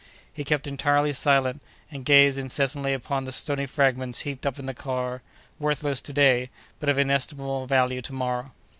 [0.33, 4.73] He kept entirely silent, and gazed incessantly upon the stony fragments heaped up in the
[4.73, 8.51] car—worthless to day, but of inestimable value to morrow.